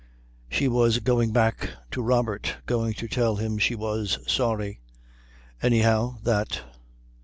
[0.49, 4.81] She was going back to Robert, going to tell him she was sorry.
[5.61, 6.63] Anyhow that.